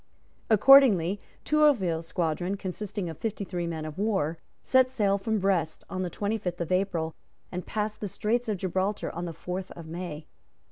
[0.49, 6.01] Accordingly, Tourville's squadron, consisting of fifty three men of war, set sail from Brest on
[6.01, 7.13] the twenty fifth of April
[7.51, 10.25] and passed the Straits of Gibraltar on the fourth of May.